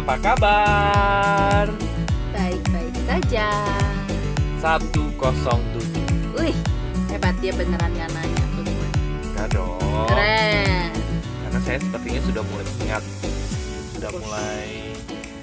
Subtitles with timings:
[0.00, 1.64] apa kabar?
[2.32, 3.52] Baik-baik saja.
[4.64, 5.20] 107
[6.32, 6.56] Wih,
[7.12, 8.64] hebat dia beneran gak nanya tuh.
[9.28, 10.92] Enggak dong Keren.
[11.44, 13.04] Karena saya sepertinya sudah mulai ingat
[13.92, 14.24] Sudah Terus.
[14.24, 14.68] mulai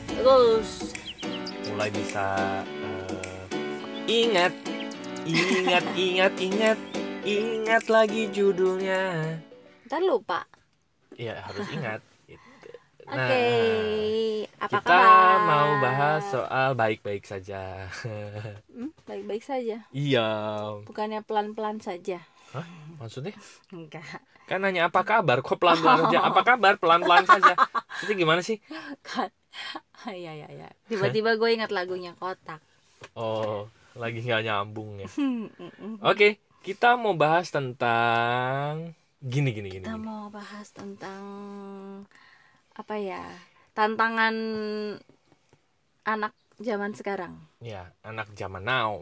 [0.10, 0.70] Terus,
[1.70, 2.26] Mulai bisa
[2.66, 3.46] eh,
[4.10, 4.54] Ingat
[5.30, 6.78] Ingat, ingat, ingat
[7.22, 9.38] Ingat lagi judulnya
[9.88, 10.44] ntar lupa.
[11.16, 12.02] Iya harus ingat
[13.08, 13.16] gitu.
[13.16, 14.04] Oke, Nah,
[14.66, 15.40] apa kita kabar?
[15.48, 17.88] mau bahas soal baik-baik saja
[18.72, 19.78] Hmm, baik-baik saja.
[19.92, 20.20] Iya
[20.88, 22.18] Bukannya pelan-pelan saja.
[23.00, 23.34] Maksudnya
[23.72, 24.22] Enggak.
[24.48, 27.54] kan nanya apa kabar kok pelan-pelan aja apa kabar pelan-pelan saja
[28.04, 28.58] itu gimana sih
[29.04, 29.30] Kan.
[30.08, 30.68] Iya, iya, iya.
[30.90, 32.62] Tiba-tiba gue ingat lagunya kotak.
[33.18, 35.96] oh lagi nggak nyambung ya Hmm, mm, mm.
[36.04, 36.28] oke
[36.66, 40.08] kita mau bahas tentang gini gini gini, Kita gini.
[40.08, 42.06] mau bahas tentang
[42.78, 43.24] apa ya?
[43.78, 44.36] Tantangan
[46.14, 47.34] anak zaman sekarang.
[47.62, 49.02] ya anak zaman now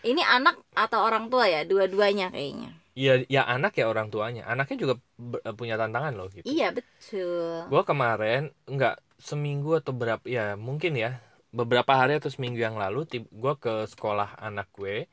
[0.00, 1.60] Ini anak atau orang tua ya?
[1.68, 2.72] Dua-duanya kayaknya.
[2.96, 4.42] Iya, ya anak ya orang tuanya.
[4.48, 6.44] Anaknya juga ber- punya tantangan loh gitu.
[6.48, 7.68] Iya, betul.
[7.70, 11.20] Gua kemarin nggak seminggu atau berapa ya mungkin ya
[11.52, 13.04] beberapa hari atau seminggu yang lalu
[13.42, 15.04] gua ke sekolah anak gue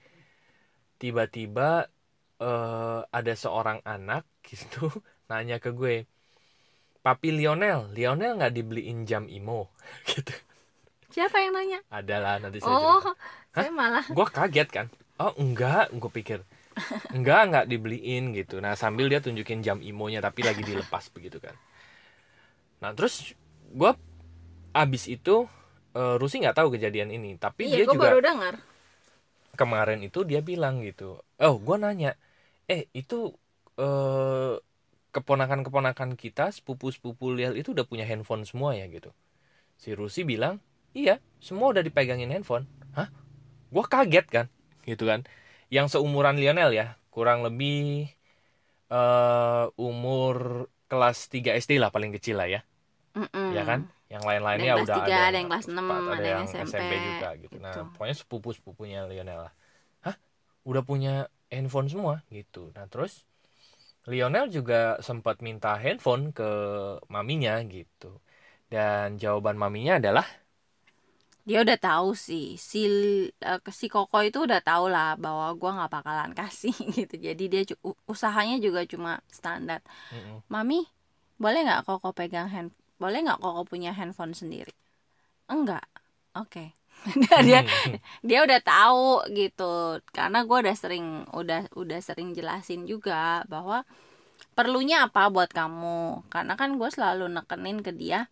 [1.02, 1.88] tiba-tiba
[2.42, 4.90] eh, ada seorang anak gitu
[5.30, 5.96] nanya ke gue
[7.08, 7.80] papi Lionel.
[7.98, 9.62] Lionel nggak dibeliin jam imo.
[10.10, 10.34] Gitu.
[11.14, 11.80] Siapa yang nanya?
[12.00, 13.12] adalah nanti saya Oh, cerita.
[13.56, 14.06] saya malah.
[14.16, 14.88] Gue kaget kan?
[15.24, 16.40] Oh enggak gue pikir.
[17.16, 18.56] Enggak enggak dibeliin gitu.
[18.64, 21.56] Nah sambil dia tunjukin jam imonya tapi lagi dilepas begitu kan.
[22.82, 23.34] Nah terus
[23.74, 23.92] gue
[24.76, 25.36] abis itu
[25.98, 28.54] eh, Rusi nggak tahu kejadian ini tapi iya, dia gue juga baru dengar.
[29.58, 31.18] kemarin itu dia bilang gitu.
[31.42, 32.14] Oh gue nanya
[32.70, 33.34] eh itu
[33.80, 34.54] eh
[35.16, 39.12] keponakan-keponakan kita sepupu-sepupu Lial itu udah punya handphone semua ya gitu
[39.78, 40.60] si Rusi bilang
[40.92, 42.66] iya semua udah dipegangin handphone
[42.98, 43.10] hah
[43.72, 44.46] gue kaget kan
[44.88, 45.24] gitu kan
[45.68, 48.12] yang seumuran Lionel ya kurang lebih
[48.88, 52.62] eh umur kelas 3 SD lah paling kecil lah ya
[53.18, 53.52] Mm-mm.
[53.52, 56.94] ya kan yang lain-lainnya udah tiga, ada, ada yang kelas enam, cepat, ada yang SMP,
[56.96, 57.56] juga gitu.
[57.60, 57.92] Nah, gitu.
[57.92, 59.54] pokoknya sepupu-sepupunya Lionel lah.
[60.00, 60.16] Hah?
[60.64, 62.72] Udah punya handphone semua gitu.
[62.72, 63.27] Nah, terus
[64.12, 64.76] Lionel juga
[65.08, 66.44] sempat minta handphone ke
[67.16, 68.06] maminya gitu.
[68.72, 70.26] Dan jawaban maminya adalah
[71.48, 72.80] Dia udah tahu sih, si
[73.40, 77.16] eh, si Koko itu udah tahu lah bahwa gua nggak bakalan kasih gitu.
[77.28, 77.62] Jadi dia
[78.14, 79.80] usahanya juga cuma standar.
[80.12, 80.80] "Mm-mm." Mami,
[81.44, 84.72] boleh nggak Koko pegang hand, boleh nggak Koko punya handphone sendiri?
[85.52, 85.84] Enggak.
[86.38, 86.64] Oke.
[86.87, 86.87] Nah,
[87.48, 87.62] dia
[88.26, 90.02] dia udah tahu gitu.
[90.12, 93.84] Karena gue udah sering udah udah sering jelasin juga bahwa
[94.58, 96.30] perlunya apa buat kamu.
[96.34, 98.28] Karena kan gue selalu nekenin ke dia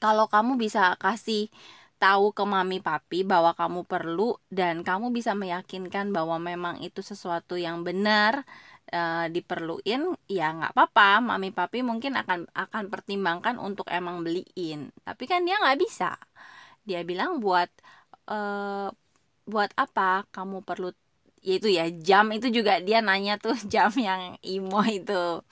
[0.00, 1.52] kalau kamu bisa kasih
[2.00, 7.60] tahu ke mami papi bahwa kamu perlu dan kamu bisa meyakinkan bahwa memang itu sesuatu
[7.60, 8.48] yang benar
[8.88, 11.20] eh, diperluin ya nggak apa-apa.
[11.20, 14.88] Mami papi mungkin akan akan pertimbangkan untuk emang beliin.
[15.04, 16.16] Tapi kan dia nggak bisa
[16.88, 17.70] dia bilang buat
[18.30, 18.88] eh
[19.52, 20.88] buat apa kamu perlu
[21.48, 25.42] yaitu ya jam itu juga dia nanya tuh jam yang imo itu.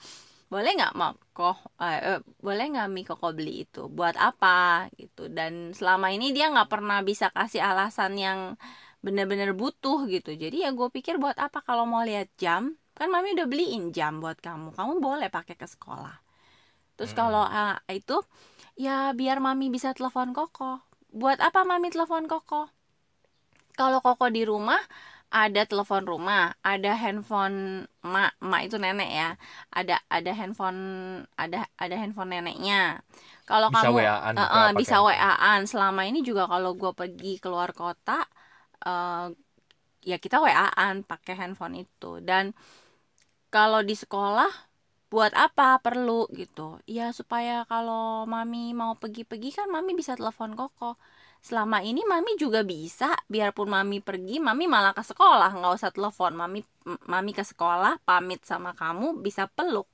[0.53, 3.85] Boleh nggak mau kok eh, eh, boleh nggak mi koko beli itu?
[3.97, 4.89] Buat apa?
[4.97, 5.29] Gitu.
[5.37, 8.39] Dan selama ini dia nggak pernah bisa kasih alasan yang
[9.05, 10.33] bener-bener butuh gitu.
[10.33, 12.73] Jadi ya gue pikir buat apa kalau mau lihat jam?
[12.97, 14.73] Kan mami udah beliin jam buat kamu.
[14.77, 16.15] Kamu boleh pakai ke sekolah.
[16.97, 17.19] Terus Hmm.
[17.19, 18.19] kalau ah, itu
[18.79, 20.81] ya biar mami bisa telepon koko
[21.13, 22.69] buat apa mami telepon koko?
[23.77, 24.79] Kalau koko di rumah
[25.29, 29.29] ada telepon rumah ada handphone mak mak itu nenek ya.
[29.71, 30.79] Ada ada handphone
[31.37, 32.99] ada ada handphone neneknya.
[33.49, 34.95] Kalau kamu WA-an Eh, juga eh, bisa.
[35.03, 38.23] WA-an selama ini juga kalau gue pergi keluar kota
[38.87, 39.25] eh,
[40.09, 42.21] ya kita WA-an pakai handphone itu.
[42.29, 42.53] Dan
[43.49, 44.68] kalau di sekolah
[45.11, 45.81] buat apa?
[45.85, 46.77] Perlu gitu.
[46.85, 50.95] Ya supaya kalau mami mau pergi-pergi kan mami bisa telepon koko.
[51.41, 53.17] Selama ini mami juga bisa.
[53.31, 55.49] Biarpun mami pergi mami malah ke sekolah.
[55.57, 56.31] Nggak usah telepon.
[56.37, 56.59] Mami
[57.09, 59.89] mami ke sekolah pamit sama kamu bisa peluk.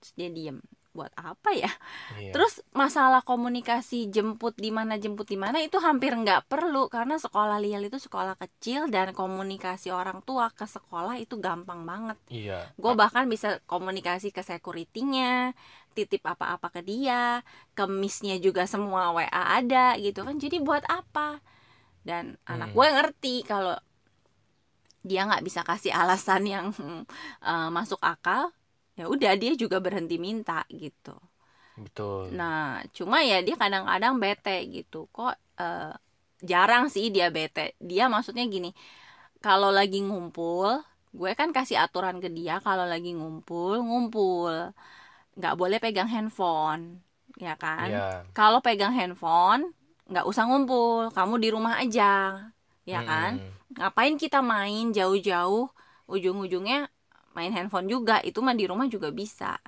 [0.00, 0.58] Terus dia diem
[0.96, 1.70] buat apa ya
[2.08, 2.32] Iya.
[2.34, 7.56] Terus masalah komunikasi jemput di mana jemput di mana itu hampir nggak perlu karena sekolah
[7.64, 12.18] Lial itu sekolah kecil dan komunikasi orang tua ke sekolah itu gampang banget.
[12.30, 12.74] iya.
[12.76, 15.56] Gue bahkan bisa komunikasi ke security-nya,
[15.96, 17.40] titip apa-apa ke dia,
[17.78, 20.36] kemisnya juga semua WA ada gitu kan.
[20.36, 21.40] Jadi buat apa?
[22.06, 22.76] Dan anak Hmm.
[22.76, 23.76] gue ngerti kalau
[25.06, 26.66] dia nggak bisa kasih alasan yang
[27.46, 28.50] eh, masuk akal,
[28.98, 31.14] ya udah dia juga berhenti minta gitu.
[31.76, 34.96] betul Nah, cuma ya dia kadang-kadang bete gitu.
[35.14, 35.32] Kok
[35.62, 35.82] eh,
[36.50, 37.60] jarang sih dia bete.
[37.90, 38.68] Dia maksudnya gini,
[39.44, 40.68] kalau lagi ngumpul,
[41.18, 44.54] gue kan kasih aturan ke dia kalau lagi ngumpul, ngumpul.
[45.38, 46.82] nggak boleh pegang handphone,
[47.46, 47.90] ya kan?
[47.90, 49.62] ya Kalau pegang handphone,
[50.10, 52.04] nggak usah ngumpul, kamu di rumah aja,
[52.92, 53.32] ya kan?
[53.78, 55.64] Ngapain kita main jauh-jauh,
[56.12, 56.76] ujung-ujungnya
[57.36, 59.60] main handphone juga, itu mah di rumah juga bisa.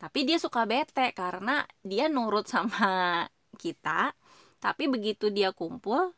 [0.00, 3.22] Tapi dia suka bete karena dia nurut sama
[3.62, 4.16] kita,
[4.64, 6.16] tapi begitu dia kumpul,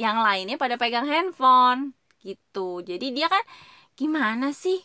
[0.00, 2.80] yang lainnya pada pegang handphone gitu.
[2.82, 3.42] Jadi dia kan
[3.98, 4.80] gimana sih?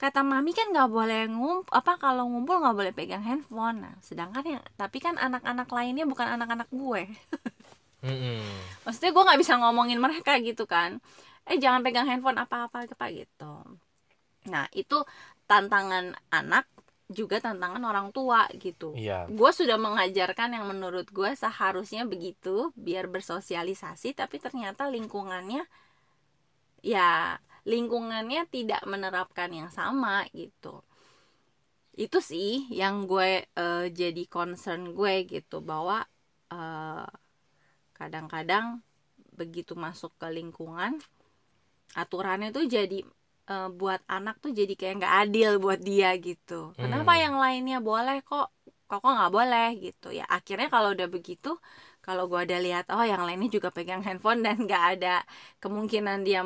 [0.00, 3.76] Kata mami kan nggak boleh ngump apa kalau ngumpul nggak boleh pegang handphone.
[3.86, 7.02] Nah, sedangkan yang tapi kan anak-anak lainnya bukan anak-anak gue.
[8.84, 11.00] Maksudnya gue nggak bisa ngomongin mereka gitu kan.
[11.48, 13.54] Eh jangan pegang handphone apa-apa apa gitu.
[14.48, 15.04] Nah itu
[15.44, 16.68] tantangan anak
[17.12, 18.96] juga tantangan orang tua gitu.
[18.96, 19.28] Iya.
[19.28, 25.68] Gue sudah mengajarkan yang menurut gue seharusnya begitu biar bersosialisasi, tapi ternyata lingkungannya
[26.80, 30.80] ya lingkungannya tidak menerapkan yang sama gitu.
[31.94, 36.08] Itu sih yang gue eh, jadi concern gue gitu bahwa
[36.48, 37.08] eh,
[37.94, 38.80] kadang-kadang
[39.34, 41.02] begitu masuk ke lingkungan
[41.94, 43.02] aturannya tuh jadi
[43.50, 46.52] eh, buat anak tuh jadi kayak nggak adil buat dia gitu.
[46.80, 47.20] Kenapa Hmm.
[47.22, 48.44] yang lainnya boleh kok
[48.88, 51.48] kok kok nggak boleh gitu ya akhirnya kalau udah begitu
[52.04, 55.08] kalau gua ada lihat oh yang lainnya juga pegang handphone dan nggak ada
[55.62, 56.38] kemungkinan dia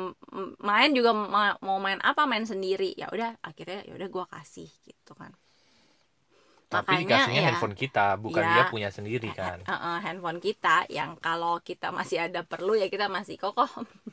[0.69, 4.67] main juga ma- mau main apa main sendiri ya udah akhirnya ya udah gua kasih
[4.87, 5.31] gitu kan
[6.69, 7.47] Tapi Makanya, dikasihnya ya.
[7.49, 8.53] handphone kita, bukan Ya.
[8.53, 9.57] dia punya sendiri kan.
[9.65, 13.69] Eh, eh, handphone kita yang kalau kita masih ada perlu ya kita masih kok kok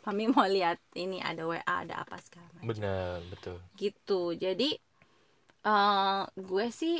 [0.08, 3.56] mami mau lihat ini ada WA ada apa segala macam Bener, betul.
[3.76, 4.68] gitu jadi
[5.66, 6.96] eh gue sih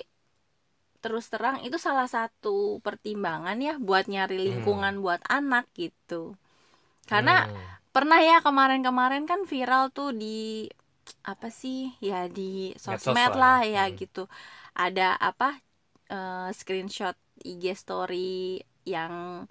[1.00, 6.34] terus terang itu salah satu pertimbangan ya buat nyari lingkungan buat anak gitu
[7.06, 7.62] karena Hmm.
[7.94, 10.66] pernah ya kemarin-kemarin kan viral tuh di
[11.22, 13.84] apa sih ya di sosmed lah lah ya.
[13.86, 13.96] ya Hmm.
[14.02, 14.22] gitu
[14.76, 15.48] ada apa
[16.12, 19.46] eh, screenshot IG story yang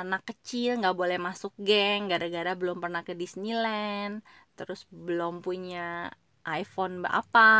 [0.00, 4.22] anak kecil nggak boleh masuk geng gara-gara belum pernah ke Disneyland
[4.58, 6.08] terus belum punya
[6.46, 7.50] iPhone apa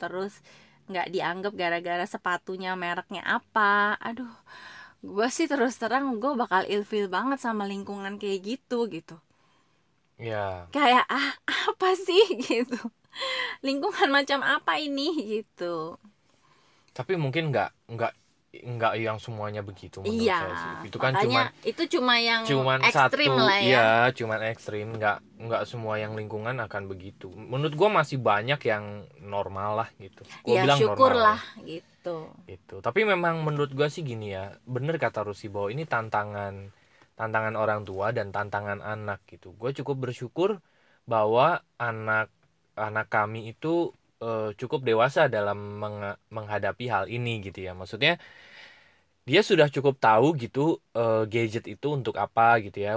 [0.00, 0.32] terus
[0.90, 3.96] nggak dianggap gara-gara sepatunya mereknya apa.
[4.02, 4.30] Aduh
[5.02, 9.16] gue sih terus terang gue bakal ilfil banget sama lingkungan kayak gitu gitu.
[10.18, 11.28] Ya, kayak ah
[11.70, 12.22] apa sih?
[12.48, 12.78] gitu.
[13.66, 15.08] Lingkungan macam apa ini?
[15.40, 15.96] Gitu
[16.92, 18.12] tapi mungkin nggak nggak
[18.52, 20.44] nggak yang semuanya begitu menurut iya.
[20.44, 20.92] saya sih.
[20.92, 23.64] Itu kan cuman itu cuma yang cuman ekstrim satu lah ya.
[23.64, 24.86] iya cuman ekstrim.
[25.00, 27.32] Nggak nggak semua yang lingkungan akan begitu.
[27.32, 30.20] Menurut gua masih banyak yang normal lah gitu.
[30.44, 31.24] Gua ya bilang syukur normal.
[31.32, 32.16] lah gitu.
[32.44, 32.76] Gitu.
[32.84, 36.68] Tapi memang menurut gua sih gini ya bener kata Rusi bahwa ini tantangan
[37.16, 39.52] tantangan orang tua dan tantangan anak gitu.
[39.56, 40.58] Gue cukup bersyukur
[41.04, 42.32] bahwa anak
[42.74, 43.92] anak kami itu
[44.22, 48.12] eh, cukup dewasa dalam meng- menghadapi hal ini gitu ya maksudnya
[49.28, 50.60] dia sudah cukup tahu gitu
[50.98, 52.92] eh, gadget itu untuk apa gitu ya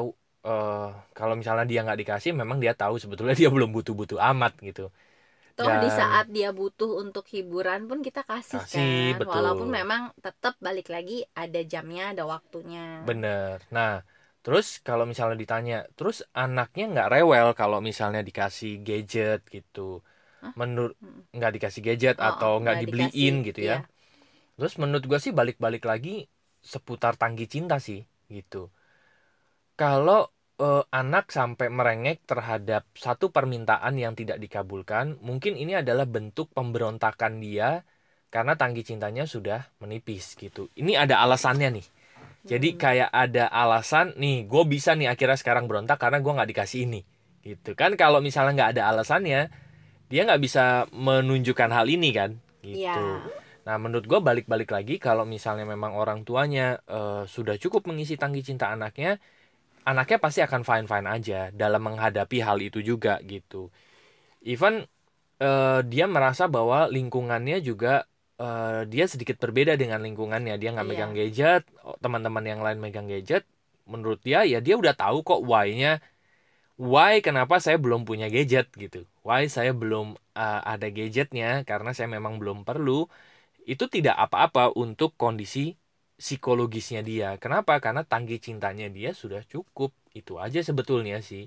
[0.45, 0.86] Eh,
[1.18, 4.81] kalau misalnya dia nggak dikasih memang dia tahu sebetulnya dia belum butuh-butuh amat gitu
[5.59, 9.33] toh di Dan- saat dia butuh untuk hiburan pun kita kasih, Kasih, kan betul.
[9.33, 13.56] walaupun memang tetap balik lagi ada jamnya ada waktunya Bener.
[13.76, 13.92] Nah,
[14.44, 19.80] terus kalau misalnya ditanya, terus anaknya nggak rewel kalau misalnya dikasih gadget gitu.
[20.45, 20.54] Hah?
[20.59, 20.95] Menurut
[21.35, 23.78] nggak dikasih gadget Oh, atau nggak dibeliin dikasih, gitu ya.
[23.78, 23.87] iya.
[24.57, 26.28] Terus menurut gua sih balik-balik lagi
[26.71, 28.71] seputar tangki cinta sih gitu.
[29.75, 36.47] Kalau eh, anak sampai merengek terhadap satu permintaan yang tidak dikabulkan, mungkin ini adalah bentuk
[36.56, 37.83] pemberontakan dia
[38.31, 40.71] karena tangki cintanya sudah menipis gitu.
[40.80, 41.87] Ini ada alasannya nih.
[42.52, 42.80] Jadi Hmm.
[42.80, 47.02] kayak ada alasan nih, gue bisa nih akhirnya sekarang berontak karena gue nggak dikasih ini,
[47.45, 47.94] gitu kan?
[47.99, 49.42] Kalau misalnya nggak ada alasannya,
[50.12, 50.62] dia nggak bisa
[50.94, 52.31] menunjukkan hal ini kan,
[52.62, 53.00] gitu.
[53.02, 53.31] Iya.
[53.66, 58.42] Nah, menurut gue balik-balik lagi kalau misalnya memang orang tuanya eh, sudah cukup mengisi tangki
[58.45, 59.18] cinta anaknya,
[59.85, 63.74] anaknya pasti akan fine-fine aja dalam menghadapi hal itu juga gitu.
[64.45, 64.85] Even
[65.42, 68.06] eh, dia merasa bahwa lingkungannya juga
[68.42, 70.56] eh, dia sedikit berbeda dengan lingkungannya.
[70.62, 70.94] Dia nggak Iya.
[70.94, 71.64] megang gadget,
[72.04, 73.44] teman-teman yang lain megang gadget.
[73.90, 76.02] Menurut dia ya dia udah tahu kok why-nya.
[76.76, 79.07] Why kenapa saya belum punya gadget gitu.
[79.28, 83.10] Why saya belum eh, ada gadgetnya karena saya memang belum perlu.
[83.74, 85.76] Itu tidak apa-apa untuk kondisi
[86.22, 87.30] psikologisnya dia.
[87.44, 87.74] Kenapa?
[87.86, 89.92] Karena tangki cintanya dia sudah cukup.
[90.20, 91.44] Itu aja sebetulnya sih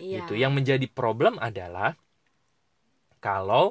[0.00, 0.20] Iya.
[0.20, 0.32] gitu.
[0.42, 1.90] Yang menjadi problem adalah
[3.22, 3.64] kalau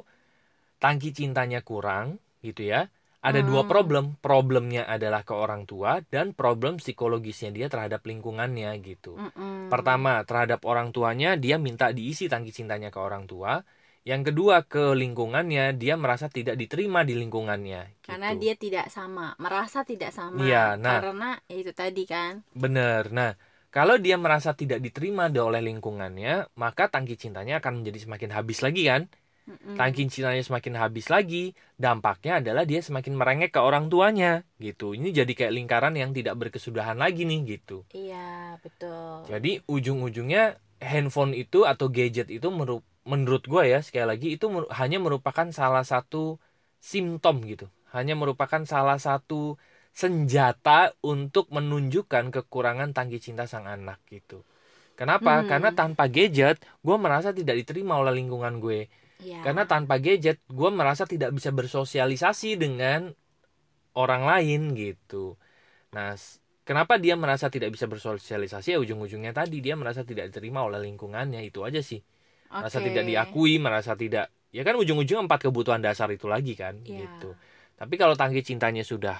[0.82, 2.80] tangki cintanya kurang gitu ya,
[3.28, 3.70] ada dua Hmm.
[3.70, 9.62] problem problemnya adalah ke orang tua dan problem psikologisnya dia terhadap lingkungannya gitu Mm-mm.
[9.72, 13.52] pertama terhadap orang tuanya dia minta diisi tangki cintanya ke orang tua
[14.10, 18.32] yang kedua ke lingkungannya dia merasa tidak diterima di lingkungannya karena gitu.
[18.42, 21.00] dia tidak sama merasa tidak sama Iya, nah.
[21.06, 23.30] karena ya itu tadi kan bener nah
[23.74, 26.28] kalau dia merasa tidak diterima di- oleh lingkungannya
[26.62, 29.02] maka tangki cintanya akan menjadi semakin habis lagi kan
[29.48, 29.78] Mm-mm.
[29.78, 31.52] tangki cintanya semakin habis lagi,
[31.84, 34.94] dampaknya adalah dia semakin merengek ke orang tuanya gitu.
[34.98, 37.84] Ini jadi kayak lingkaran yang tidak berkesudahan lagi nih gitu.
[38.00, 44.26] iya betul Jadi ujung-ujungnya handphone itu atau gadget itu meru- menurut gue ya sekali lagi
[44.34, 46.38] itu mer- hanya merupakan salah satu
[46.82, 47.66] simptom gitu.
[47.94, 49.34] Hanya merupakan salah satu
[49.94, 54.42] senjata untuk menunjukkan kekurangan tangki cinta sang anak gitu.
[54.98, 55.42] Kenapa?
[55.42, 55.48] Hmm.
[55.48, 58.86] Karena tanpa gadget, gue merasa tidak diterima oleh lingkungan gue.
[59.22, 59.40] Iya.
[59.46, 63.14] Karena tanpa gadget, gue merasa tidak bisa bersosialisasi dengan
[63.94, 65.38] orang lain gitu.
[65.94, 66.16] Nah,
[66.66, 68.74] kenapa dia merasa tidak bisa bersosialisasi?
[68.74, 72.00] Ya ujung-ujungnya tadi dia merasa tidak diterima oleh lingkungannya itu aja sih.
[72.52, 72.92] Merasa Oke.
[72.92, 74.28] tidak diakui, merasa tidak.
[74.52, 77.08] Ya kan ujung-ujungnya empat kebutuhan dasar itu lagi kan, Iya.
[77.08, 77.32] gitu.
[77.76, 79.16] Tapi kalau tangki cintanya sudah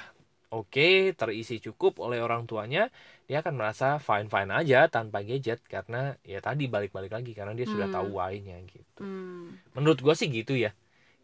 [0.53, 2.81] oke, terisi cukup oleh orang tuanya,
[3.29, 5.97] dia akan merasa fine-fine aja tanpa gadget karena
[6.33, 7.97] ya tadi balik-balik lagi karena dia sudah Hmm.
[7.97, 9.03] tahu why-nya gitu.
[9.03, 9.59] Hmm.
[9.77, 10.71] menurut gue sih gitu ya.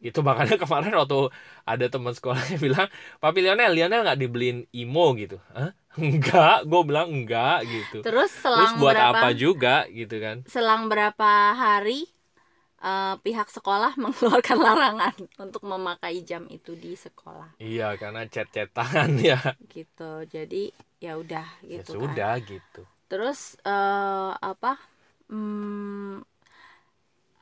[0.01, 1.19] Itu makanya kemarin waktu
[1.67, 2.89] ada teman sekolahnya bilang
[3.23, 5.37] papi Lionel Lionel nggak dibeliin imo gitu.
[5.55, 5.71] Hah?
[6.01, 6.65] enggak.
[6.71, 7.99] Gue bilang enggak gitu.
[8.05, 9.19] Terus terus selang buat berapa?
[9.19, 10.37] apa juga gitu kan.
[10.49, 12.09] Selang berapa hari
[12.83, 17.59] eh, pihak sekolah mengeluarkan larangan untuk memakai jam itu di sekolah.
[17.59, 19.39] Iya karena chat-chatan ya.
[19.67, 20.13] Gitu.
[20.31, 22.03] Jadi ya udah ya gitu kan.
[22.03, 22.83] sudah gitu.
[23.09, 24.79] Terus eh, apa
[25.31, 26.23] hmm,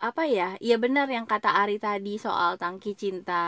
[0.01, 0.61] apa ya?
[0.61, 3.45] Ya benar yang kata Ari tadi soal tangki cinta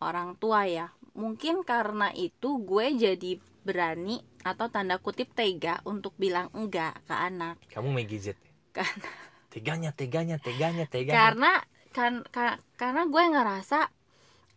[0.00, 0.92] orang tua ya.
[1.16, 7.58] Mungkin karena itu gue jadi berani atau tanda kutip tega untuk bilang enggak ke anak.
[7.72, 8.38] Kamu Megizet
[8.76, 8.92] Kan.
[9.56, 11.16] Teganya teganya teganya teganya.
[11.16, 11.52] Karena
[11.96, 13.78] kan ka- karena gue ngerasa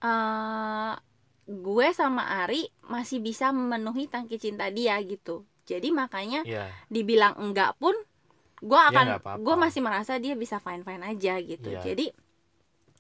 [0.04, 0.94] eh
[1.50, 5.48] gue sama Ari masih bisa memenuhi tangki cinta dia gitu.
[5.66, 7.96] Jadi makanya ya dibilang enggak pun
[8.62, 9.42] gue Ya, akan nggak apa-apa.
[9.46, 11.70] gue masih merasa dia bisa fine fine aja gitu.
[11.74, 11.82] Iya.
[11.88, 12.06] jadi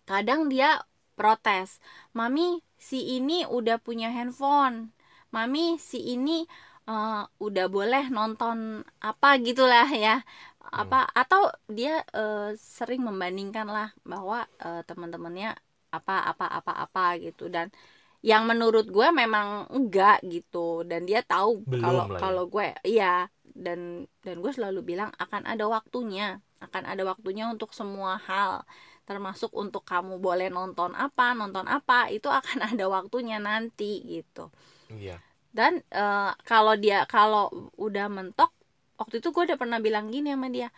[0.09, 0.81] kadang dia
[1.19, 1.83] protes
[2.17, 4.95] mami si ini udah punya handphone.
[5.35, 6.47] Mami si ini
[6.89, 10.25] eh, udah boleh nonton apa gitulah ya
[10.59, 15.55] apa atau dia eh, sering membandingkan lah bahwa eh, teman-temannya
[15.89, 17.49] apa apa apa apa gitu.
[17.49, 17.73] Dan
[18.19, 20.83] yang menurut gue memang enggak gitu.
[20.85, 22.17] Dan dia tahu kalau ya.
[22.19, 23.27] kalau gue iya.
[23.59, 26.37] Dan dan gue selalu bilang akan ada waktunya.
[26.59, 28.63] Akan ada waktunya untuk semua hal.
[29.07, 34.53] Termasuk untuk kamu boleh nonton apa nonton apa itu akan ada waktunya nanti gitu.
[34.93, 35.17] Iya.
[35.49, 37.49] Dan eh, kalau dia kalau
[37.79, 38.53] udah mentok
[38.99, 40.69] waktu itu gue udah pernah bilang gini sama dia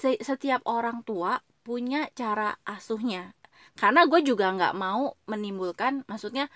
[0.00, 1.32] "Se- setiap orang tua
[1.66, 3.34] punya cara asuhnya
[3.80, 6.48] karena gue juga nggak mau menimbulkan maksudnya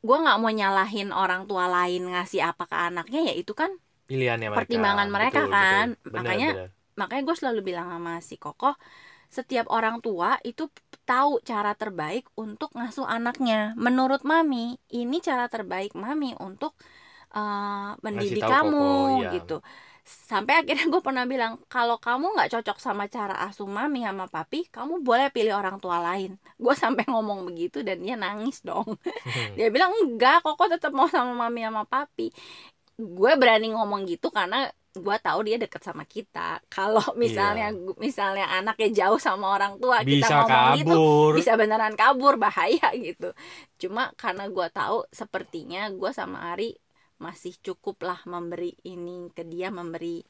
[0.00, 3.70] gue nggak mau nyalahin orang tua lain ngasih apa ke anaknya ya itu kan
[4.08, 5.86] pilihannya mereka Pertimbangan mereka Betul, kan.
[5.92, 6.00] betul.
[6.10, 6.68] Benar, Makanya- benar.
[7.00, 8.74] makanya gue selalu bilang sama si Kokoh
[9.30, 10.66] setiap orang tua itu
[11.06, 16.74] tahu cara terbaik untuk ngasuh anaknya menurut mami ini cara terbaik mami untuk
[17.36, 19.30] eh, mendidik kamu Koko, iya.
[19.38, 19.56] gitu
[20.10, 24.66] sampai akhirnya gue pernah bilang kalau kamu nggak cocok sama cara asuh mami sama papi
[24.66, 26.34] kamu boleh pilih orang tua lain.
[26.58, 28.98] Gue sampai ngomong begitu dan dia nangis dong.
[29.54, 32.34] Dia bilang enggak koko tetap mau sama mami sama papi.
[32.98, 36.58] Gue berani ngomong gitu karena gue tahu dia deket sama kita.
[36.66, 40.94] Kalau misalnya misalnya anaknya jauh sama orang tua kita bisa ngomong gitu
[41.38, 43.30] bisa beneran kabur bahaya gitu.
[43.78, 46.74] Cuma karena gue tahu sepertinya gue sama Ari
[47.20, 50.24] masih cukup lah memberi ini ke dia memberi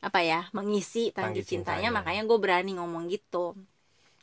[0.00, 1.90] apa ya mengisi tangki Tangki cintanya, cintanya.
[1.90, 3.58] makanya gue berani ngomong gitu.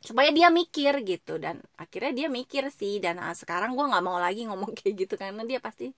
[0.03, 1.39] Supaya dia mikir gitu.
[1.39, 3.00] Dan akhirnya dia mikir sih.
[3.03, 5.13] Dan ah, sekarang gue nggak mau lagi ngomong kayak gitu.
[5.20, 5.92] Karena dia pasti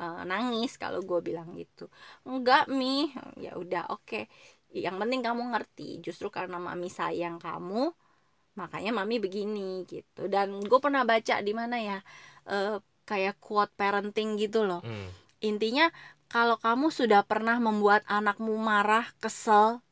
[0.00, 1.88] eh, nangis kalau gue bilang gitu.
[2.28, 3.08] Enggak mi.
[3.40, 4.28] Ya udah oke.
[4.72, 5.88] Yang penting kamu ngerti.
[6.04, 7.92] Justru karena mami sayang kamu
[8.52, 10.28] makanya mami begini gitu.
[10.28, 11.98] Dan gue pernah baca di mana ya
[12.50, 12.76] eh,
[13.08, 14.82] kayak quote parenting gitu loh.
[14.84, 15.21] Hmm.
[15.50, 15.86] Intinya
[16.32, 19.82] kalau kamu sudah pernah membuat anakmu marah kesel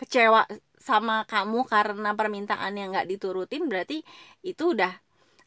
[0.00, 0.42] kecewa
[0.88, 3.98] sama kamu karena permintaan yang nggak diturutin berarti
[4.44, 4.92] itu udah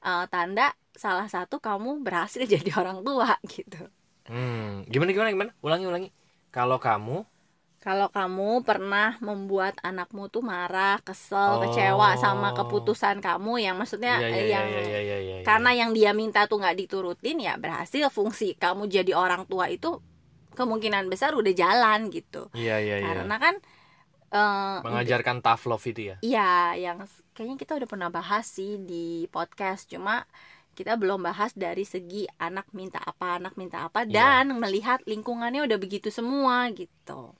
[0.09, 0.67] eh, tanda
[1.03, 3.81] salah satu kamu berhasil jadi orang tua gitu
[4.29, 5.51] Hmm, gimana gimana gimana?
[5.65, 6.09] Ulangi ulangi.
[6.53, 7.25] Kalau kamu
[7.79, 11.63] Kalau kamu pernah membuat anakmu tuh marah, kesel, Oh.
[11.63, 15.45] kecewa sama keputusan kamu yang maksudnya Iya, iya, iya, yang iya, iya, iya, iya.
[15.47, 20.03] karena yang dia minta tuh nggak diturutin ya berhasil fungsi kamu jadi orang tua itu
[20.51, 22.51] kemungkinan besar udah jalan gitu.
[22.51, 23.07] Iya, iya, iya.
[23.15, 23.55] Karena kan
[24.29, 26.15] eh, mengajarkan tough love itu ya.
[26.19, 26.97] Iya, yang
[27.31, 30.27] kayaknya kita udah pernah bahas sih di podcast, cuma
[30.75, 34.43] kita belum bahas dari segi anak minta apa, anak minta apa, Iya.
[34.43, 37.31] dan melihat lingkungannya udah begitu semua gitu.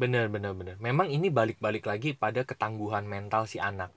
[0.00, 0.76] Bener, bener, bener.
[0.80, 3.92] Memang ini balik-balik lagi pada ketangguhan mental si anak.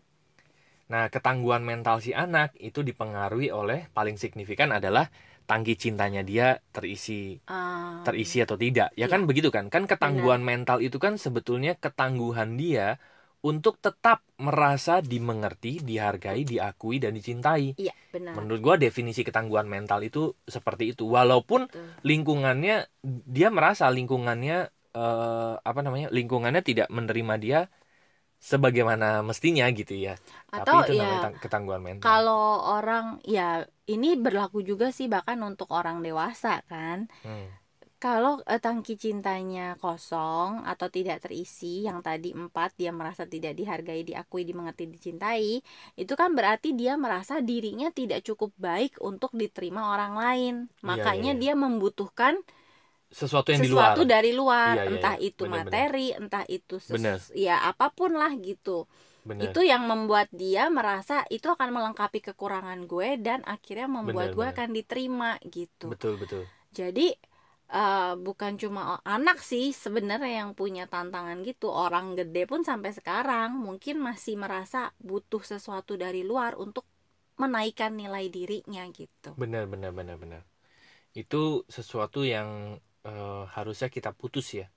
[0.92, 5.08] Nah, ketangguhan mental si anak itu dipengaruhi oleh paling signifikan adalah
[5.48, 8.92] tangki cintanya dia terisi Ah, terisi atau tidak.
[9.00, 9.14] Ya Iya.
[9.16, 9.72] kan begitu kan?
[9.72, 13.00] Kan ketangguhan mental itu kan sebetulnya ketangguhan dia
[13.44, 17.80] untuk tetap merasa dimengerti, dihargai, diakui dan dicintai.
[17.80, 18.40] Iya, benar.
[18.40, 21.08] Menurut gua definisi ketangguhan mental itu seperti itu.
[21.08, 21.88] Walaupun Betul.
[22.04, 22.92] lingkungannya
[23.28, 26.08] dia merasa lingkungannya eh, apa namanya?
[26.18, 27.60] lingkungannya tidak menerima dia
[28.50, 30.14] sebagaimana mestinya gitu ya.
[30.58, 32.04] Atau Tapi itu ya namanya ketangguhan mental.
[32.04, 37.08] kalau orang ya ini berlaku juga sih bahkan untuk orang dewasa kan.
[37.24, 37.48] Hmm.
[38.04, 44.02] Kalau eh, tangki cintanya kosong atau tidak terisi, yang tadi empat dia merasa tidak dihargai,
[44.10, 45.64] diakui, dimengerti, dicintai,
[46.02, 50.54] itu kan berarti dia merasa dirinya tidak cukup baik untuk diterima orang lain.
[50.84, 51.42] Iya, Makanya iya, iya.
[51.44, 52.34] dia membutuhkan
[53.20, 53.96] Sesuatu yang di luar.
[53.96, 55.20] sesuatu dari luar, Iya, iya, entah iya.
[55.30, 58.78] itu Benar, materi, entah itu ses- ya apa pun lah gitu.
[59.26, 59.46] Bener.
[59.46, 64.46] Itu yang membuat dia merasa itu akan melengkapi kekurangan gue dan akhirnya membuat Benar, gue
[64.46, 64.54] benar.
[64.56, 65.90] akan diterima gitu.
[65.92, 66.44] Betul, betul.
[66.80, 67.08] Jadi
[67.82, 68.82] eh, bukan cuma
[69.16, 71.68] anak sih sebenarnya yang punya tantangan gitu.
[71.86, 74.80] Orang gede pun sampai sekarang mungkin masih merasa
[75.10, 76.86] butuh sesuatu dari luar untuk
[77.42, 79.34] menaikkan nilai dirinya gitu.
[79.42, 80.42] Benar, benar, benar, benar.
[81.16, 82.50] Itu sesuatu yang
[83.04, 84.68] eh, harusnya kita putus ya.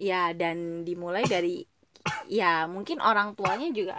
[0.00, 1.64] Ya dan dimulai dari
[2.40, 3.96] ya mungkin orang tuanya juga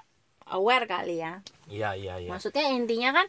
[0.50, 1.40] aware kali ya.
[1.70, 2.30] Iya, iya, iya.
[2.30, 3.28] Maksudnya intinya kan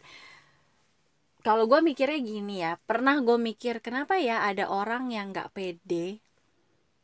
[1.45, 6.17] kalau gue mikirnya gini ya, pernah gue mikir kenapa ya ada orang yang nggak pede,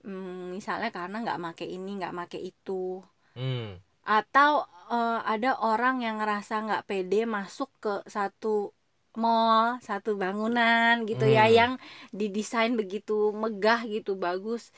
[0.02, 3.06] Hmm, misalnya karena nggak make ini, nggak make itu,
[3.38, 3.78] Hmm.
[4.02, 8.74] atau eh, ada orang yang ngerasa nggak pede masuk ke satu
[9.20, 11.56] mall, satu bangunan gitu ya, Hmm.
[11.60, 11.72] yang
[12.16, 14.72] didesain begitu megah gitu, bagus,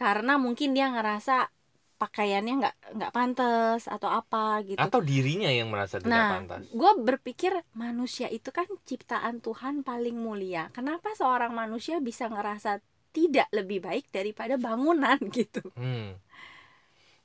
[0.00, 1.48] karena mungkin dia ngerasa
[1.94, 4.82] pakaiannya nggak nggak pantas atau apa gitu.
[4.82, 6.64] Atau dirinya yang merasa tidak Nah, pantas.
[6.74, 10.68] gue berpikir manusia itu kan ciptaan Tuhan paling mulia.
[10.74, 12.82] Kenapa seorang manusia bisa ngerasa
[13.14, 15.62] tidak lebih baik daripada bangunan gitu?
[15.78, 16.18] Hmm.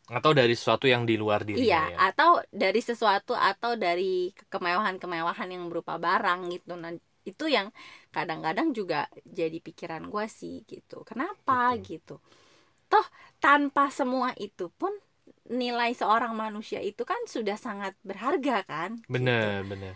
[0.09, 1.97] Atau dari sesuatu yang di luar dirinya iya, ya.
[2.09, 6.73] atau dari sesuatu atau dari kemewahan-kemewahan yang berupa barang gitu.
[6.73, 6.93] Nah,
[7.25, 7.69] itu yang
[8.09, 11.05] kadang-kadang juga jadi pikiran gue sih gitu.
[11.05, 11.85] Kenapa Betul.
[11.85, 12.15] gitu?
[12.89, 13.05] Toh
[13.37, 14.91] tanpa semua itu pun
[15.49, 18.91] nilai seorang manusia itu kan sudah sangat berharga kan?
[18.97, 19.13] gitu.
[19.13, 19.95] Bener, bener.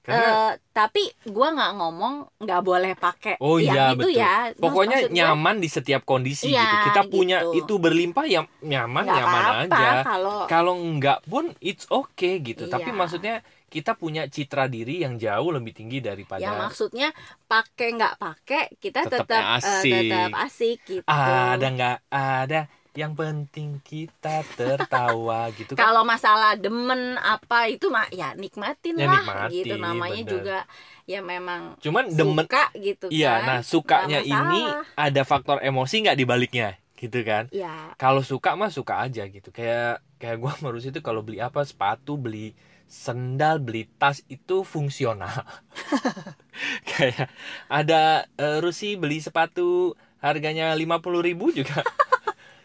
[0.00, 4.16] Karena Eh, tapi gua nggak ngomong nggak boleh pakai Oh yang iya, itu betul.
[4.16, 6.76] ya pokoknya maksud nyaman di setiap kondisi Iya, gitu.
[6.88, 7.60] Kita punya gitu.
[7.60, 9.90] itu berlimpah ya nyaman nggak nyaman apa-apa aja.
[10.02, 12.64] kalau Kalau enggak pun it's okay gitu.
[12.66, 12.96] Tapi Iya.
[12.96, 13.34] maksudnya
[13.70, 17.14] kita punya citra diri yang jauh lebih tinggi daripada yang maksudnya
[17.46, 19.92] pakai nggak pakai kita Tetap tetap eh, asik.
[19.94, 22.60] tetap asik gitu ada nggak ada
[22.92, 25.80] yang penting kita tertawa gitu kan.
[25.86, 30.32] kalau masalah demen apa itu mah ya nikmatin Ya, lah nikmatin, gitu namanya bener.
[30.32, 30.58] juga
[31.06, 34.60] ya memang Cuman demen suka gitu Iya, kan nah sukanya ini
[34.94, 37.46] ada faktor emosi nggak di baliknya, gitu kan?
[37.50, 39.50] ya Kalau suka mah suka aja gitu.
[39.50, 42.52] Kayak kayak gua harus itu kalau beli apa sepatu, beli
[42.86, 45.46] sendal, beli tas itu fungsional.
[46.90, 47.30] kayak
[47.70, 51.80] ada eh, Rusi beli sepatu harganya 50.000 ribu juga.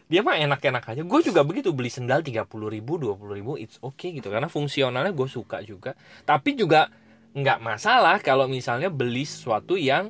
[0.06, 1.02] Dia mah enak-enak aja.
[1.02, 4.30] Gue juga begitu beli sendal 30.000 ribu, 20 ribu, it's okay gitu.
[4.30, 5.98] Karena fungsionalnya gue suka juga.
[6.24, 6.90] Tapi juga
[7.36, 10.08] nggak masalah kalau misalnya beli sesuatu yang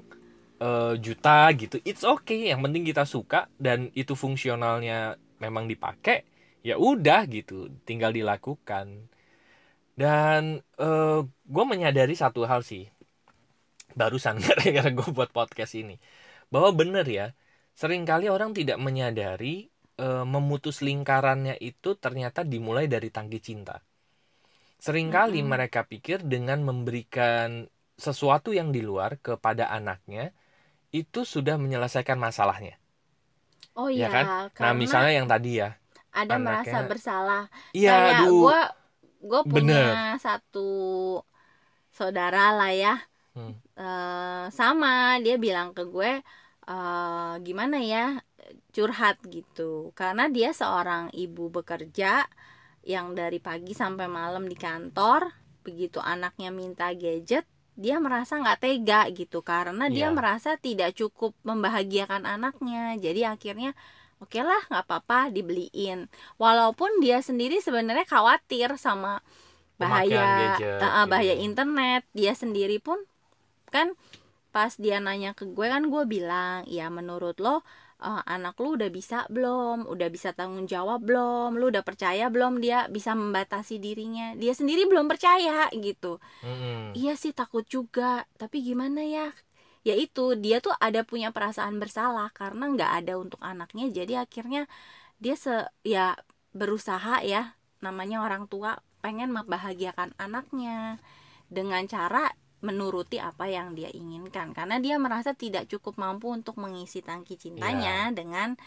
[0.62, 6.21] eh, juta gitu it's okay yang penting kita suka dan itu fungsionalnya memang dipakai
[6.62, 9.10] ya udah gitu tinggal dilakukan
[9.97, 12.86] dan eh gue menyadari satu hal sih
[13.97, 15.97] barusan gara-gara gue buat podcast ini
[16.53, 17.27] bahwa bener ya
[17.73, 23.75] sering kali orang tidak menyadari eh, memutus lingkarannya itu ternyata dimulai dari tangki cinta.
[24.86, 25.49] Seringkali Mm-mm.
[25.53, 30.36] mereka pikir dengan memberikan sesuatu yang di luar kepada anaknya
[30.93, 32.75] itu sudah menyelesaikan masalahnya.
[33.75, 34.25] Oh ya iya kan?
[34.62, 35.69] Nah misalnya yang tadi ya
[36.15, 37.41] ada anaknya- merasa bersalah.
[37.75, 38.60] Iya kayak gue
[39.25, 39.86] gue Bener.
[39.86, 40.60] punya satu
[41.97, 42.93] saudara lah ya.
[43.36, 43.51] Hmm.
[43.79, 44.88] Eh, sama
[45.25, 46.12] dia bilang ke gue
[46.69, 47.99] eh, gimana ya
[48.76, 49.96] curhat gitu.
[49.96, 52.28] Karena dia seorang ibu bekerja
[52.84, 55.32] yang dari pagi sampai malam di kantor
[55.66, 59.40] begitu anaknya minta gadget dia merasa nggak tega gitu.
[59.42, 60.16] Karena dia Iya.
[60.16, 62.96] merasa tidak cukup membahagiakan anaknya.
[63.00, 63.72] Jadi akhirnya
[64.20, 66.08] oke lah nggak apa-apa dibeliin.
[66.36, 69.20] Walaupun dia sendiri sebenarnya khawatir sama
[69.76, 71.48] bahaya gadget, eh, bahaya gitu.
[71.52, 72.04] internet.
[72.16, 73.00] Dia sendiri pun
[73.72, 73.92] kan
[74.56, 77.60] pas dia nanya ke gue kan gue bilang ya menurut lo
[78.06, 79.89] eh, anak lu udah bisa belum?
[79.89, 81.58] Udah bisa tanggung jawab belum?
[81.58, 84.38] Lu udah percaya belum dia bisa membatasi dirinya?
[84.38, 86.22] Dia sendiri belum percaya gitu.
[86.46, 86.94] Mm-mm.
[86.94, 88.30] iya sih takut juga.
[88.38, 89.34] Tapi gimana ya?
[89.86, 93.89] Ya itu dia tuh ada punya perasaan bersalah karena nggak ada untuk anaknya.
[93.89, 94.70] Jadi akhirnya
[95.18, 96.18] dia se ya
[96.56, 100.98] berusaha ya namanya orang tua pengen membahagiakan anaknya
[101.52, 102.34] dengan cara
[102.65, 104.51] menuruti apa yang dia inginkan.
[104.51, 108.58] Karena dia merasa tidak cukup mampu untuk mengisi tangki cintanya dengan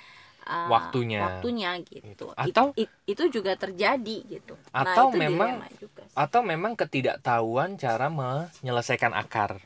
[0.46, 1.18] uh, Waktunya.
[1.20, 2.06] waktunya gitu.
[2.14, 2.26] Gitu.
[2.32, 4.54] Atau- It- it- itu juga terjadi gitu.
[4.70, 6.14] Atau itu memang- juga sih.
[6.14, 9.58] atau memang ketidaktahuan cara menyelesaikan akar.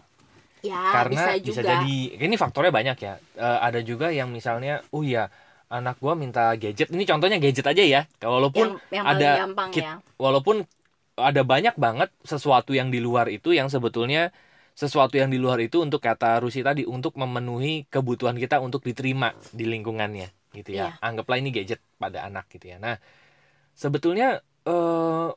[0.63, 1.71] Ya karena bisa bisa, juga.
[1.75, 3.15] jadi ini faktornya banyak ya.
[3.35, 5.27] Eh, ada juga yang misalnya oh ya
[5.67, 6.87] anak gua minta gadget.
[6.87, 8.01] Ini contohnya gadget aja ya.
[8.23, 9.99] Walaupun yang, yang ada gampang kit- ya.
[10.23, 10.63] walaupun
[11.17, 14.33] ada banyak banget sesuatu yang di luar itu yang sebetulnya
[14.73, 19.37] sesuatu yang di luar itu untuk kata Rusi tadi untuk memenuhi kebutuhan kita untuk diterima
[19.53, 20.97] di lingkungannya gitu ya.
[20.97, 21.05] Iya.
[21.05, 22.81] Anggaplah ini gadget pada anak gitu ya.
[22.81, 22.97] Nah,
[23.77, 25.29] sebetulnya eh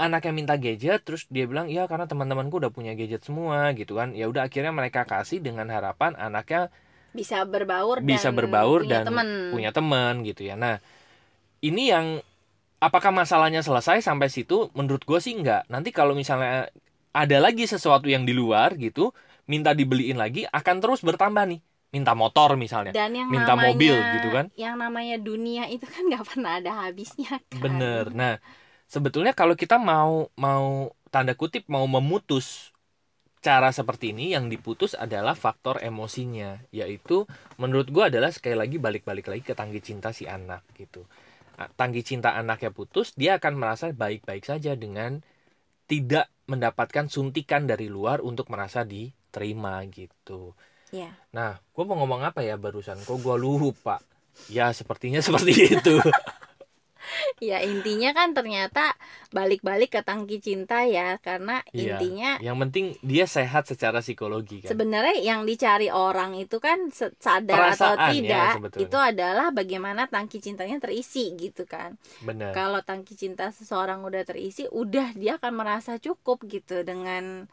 [0.00, 3.94] anak yang minta gadget terus dia bilang ya karena teman-temanku udah punya gadget semua gitu
[3.94, 4.10] kan.
[4.18, 6.74] Ya udah akhirnya mereka kasih dengan harapan anaknya
[7.10, 9.28] bisa berbaur bisa dan berbaur punya dan temen.
[9.54, 10.54] punya teman gitu ya.
[10.58, 10.78] Nah,
[11.62, 12.06] ini yang
[12.80, 14.72] apakah masalahnya selesai sampai situ?
[14.72, 15.68] Menurut gue sih enggak.
[15.68, 16.72] Nanti kalau misalnya
[17.12, 19.12] ada lagi sesuatu yang di luar gitu,
[19.46, 21.60] minta dibeliin lagi akan terus bertambah nih.
[21.90, 22.94] Minta motor misalnya.
[22.94, 24.46] dan yang minta namanya, mobil gitu kan.
[24.54, 28.14] yang namanya dunia itu kan nggak pernah ada habisnya kan Bener.
[28.14, 28.38] Nah,
[28.86, 32.70] sebetulnya kalau kita mau mau tanda kutip mau memutus
[33.42, 37.26] cara seperti ini yang diputus adalah faktor emosinya, yaitu
[37.58, 41.02] menurut gua adalah sekali lagi balik-balik lagi ke tangki cinta si anak gitu.
[41.76, 45.20] Tangki cinta anaknya putus, dia akan merasa baik-baik saja dengan
[45.84, 50.56] tidak mendapatkan suntikan dari luar untuk merasa diterima gitu.
[50.94, 52.98] ya Nah, gue mau ngomong apa ya barusan?
[53.06, 54.02] Kok gue lupa?
[54.50, 56.00] Ya, sepertinya seperti itu.
[57.42, 58.94] ya intinya kan ternyata
[59.30, 61.96] balik-balik ke tangki cinta ya karena Iya.
[61.96, 64.68] intinya Yang penting dia sehat secara psikologi kan.
[64.68, 68.82] sebenarnya yang dicari orang itu kan sadar atau Perasaan ya, tidak sebetulnya.
[68.84, 72.50] itu adalah bagaimana tangki cintanya terisi gitu kan Bener.
[72.50, 77.46] kalau tangki cinta seseorang udah terisi udah dia akan merasa cukup gitu dengan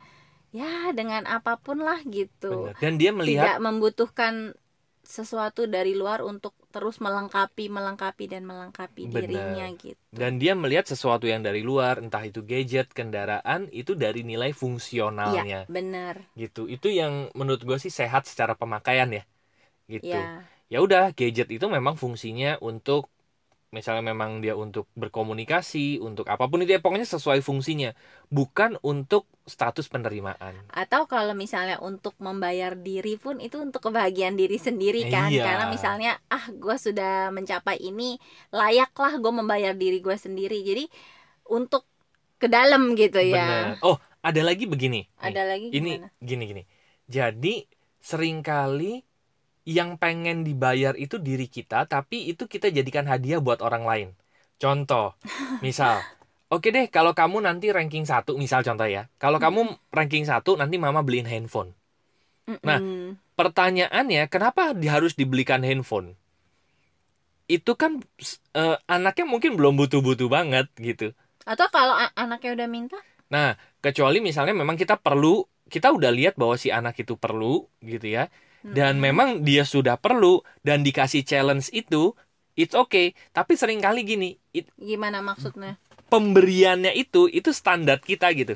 [0.49, 2.75] ya dengan apa pun lah gitu Bener.
[2.77, 4.33] Dan dia melihat tidak membutuhkan
[5.15, 9.15] sesuatu dari luar untuk terus melengkapi melengkapi dan melengkapi Benar.
[9.15, 14.21] dirinya gitu dan dia melihat sesuatu yang dari luar, entah itu gadget, kendaraan, itu dari
[14.25, 14.49] nilai
[15.29, 16.65] iya fungsionalnya benar gitu.
[16.75, 19.23] Itu yang menurut gue sih sehat secara pemakaian ya.
[19.93, 20.15] Gitu.
[20.15, 20.43] ya
[20.73, 23.11] Ya udah, gadget itu memang fungsinya untuk
[23.67, 27.91] misalnya memang dia untuk berkomunikasi, untuk apa pun itu ya pokoknya sesuai fungsinya,
[28.27, 30.59] bukan untuk status penerimaan.
[30.67, 35.47] atau kalau misalnya untuk membayar diri pun itu untuk kebahagiaan diri sendiri kan Iya.
[35.47, 38.19] karena misalnya ah gue sudah mencapai ini
[38.51, 40.83] layaklah gue membayar diri gue sendiri jadi
[41.47, 41.87] untuk
[42.37, 43.87] ke dalam gitu ya Bener.
[43.87, 45.07] Oh, ada lagi begini.
[45.07, 45.23] Nih.
[45.23, 46.63] ada lagi ini gimana gini gini
[47.07, 47.55] jadi
[47.97, 49.06] sering kali
[49.67, 54.07] yang pengen dibayar itu diri kita tapi itu kita jadikan hadiah buat orang lain.
[54.55, 55.19] Contoh
[55.65, 55.99] misal
[56.47, 60.79] oke deh kalau kamu nanti ranking satu misal contoh ya kalau kamu ranking satu nanti
[60.79, 61.75] mama beliin handphone.
[62.63, 62.79] Nah,
[63.35, 66.15] pertanyaannya kenapa harus dibelikan handphone?
[67.51, 67.99] Itu kan
[68.55, 71.11] eh, anaknya mungkin belum butuh-butuh banget gitu.
[71.43, 72.99] Atau kalau anaknya udah minta?
[73.27, 78.07] Nah, kecuali misalnya memang kita perlu, kita udah lihat bahwa si anak itu perlu gitu
[78.07, 78.31] ya.
[78.67, 79.03] Dan Mm-mm.
[79.03, 82.11] memang dia sudah perlu dan dikasih challenge itu,
[82.53, 83.15] it's okay.
[83.31, 88.55] Tapi sering kali gini, it- gimana maksudnya pemberiannya itu itu standar kita gitu.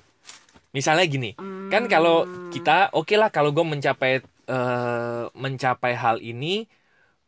[0.71, 1.31] Misalnya gini,
[1.71, 2.51] kan kalau Hmm.
[2.51, 6.67] kita oke lah kalau gue mencapai eh, mencapai hal ini,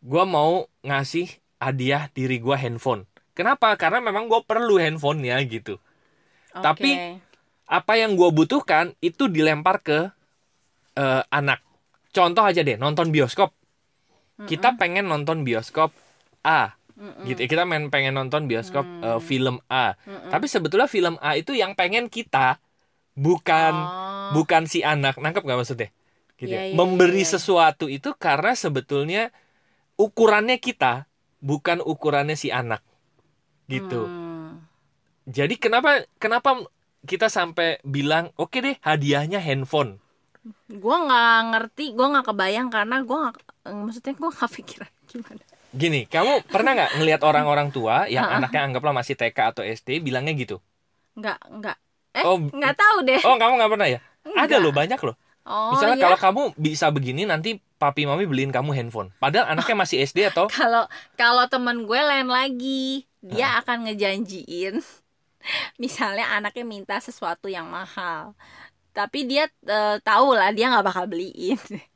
[0.03, 1.27] gue mau ngasih
[1.59, 3.07] hadiah diri gue handphone.
[3.33, 3.73] Kenapa?
[3.79, 5.79] Karena memang gue perlu handphonenya gitu
[6.53, 6.61] Oke.
[6.61, 6.89] tapi
[7.65, 9.99] apa yang gue butuhkan itu dilempar ke
[10.95, 11.59] eh, anak.
[12.13, 13.51] Contoh aja deh, nonton bioskop.
[14.45, 15.89] Kita pengen nonton bioskop
[16.45, 17.25] A, Mm-mm.
[17.25, 17.45] gitu.
[17.49, 19.01] Kita main pengen nonton bioskop Hmm.
[19.01, 19.97] eh, film A.
[20.05, 20.29] Mm-mm.
[20.29, 22.61] Tapi sebetulnya film A itu yang pengen kita,
[23.17, 24.29] bukan Oh.
[24.37, 25.17] bukan si anak.
[25.17, 25.89] Nangkep nggak maksudnya?
[26.37, 26.53] Gitu.
[26.53, 26.63] Iya, ya.
[26.69, 27.31] iya, Memberi iya.
[27.37, 29.29] sesuatu itu karena sebetulnya
[29.95, 31.07] ukurannya kita
[31.39, 32.83] bukan ukurannya si anak
[33.71, 34.59] gitu Hmm.
[35.23, 36.67] jadi kenapa kenapa
[37.07, 40.02] kita sampai bilang oke deh hadiahnya handphone
[40.67, 45.43] Gue nggak ngerti, gue nggak kebayang karena gue nggak, eh, maksudnya gue nggak pikiran gimana.
[45.73, 50.33] gini kamu pernah nggak ngelihat orang-orang tua yang anaknya anggaplah masih TK atau SD bilangnya
[50.33, 50.57] gitu
[51.13, 51.77] Nggak, nggak.
[52.13, 53.21] Eh, Oh, nggak tahu deh.
[53.23, 54.59] oh kamu nggak pernah ya ada Enggak.
[54.61, 56.05] loh banyak loh Oh misalnya iya.
[56.05, 60.47] kalau kamu bisa begini nanti papi mami beliin kamu handphone padahal anaknya masih SD atau
[60.47, 64.79] Kalau kalau temen gue lain lagi, dia akan ngejanjiin,
[65.75, 68.31] misalnya anaknya minta sesuatu yang mahal,
[68.93, 71.59] tapi dia eh, tahu lah dia nggak bakal beliin.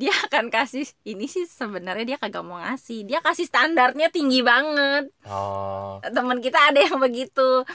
[0.00, 3.04] Dia akan kasih ini sih sebenarnya dia kagak mau ngasih.
[3.04, 5.12] Dia kasih standarnya tinggi banget.
[5.28, 7.68] oh Temen kita ada yang begitu.